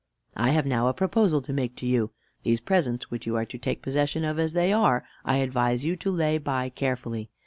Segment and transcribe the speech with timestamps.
[0.35, 2.09] "I have now a proposal to make to you.
[2.41, 5.95] These presents, which you are to take possession of as they are, I advise you
[5.97, 7.29] to lay by carefully.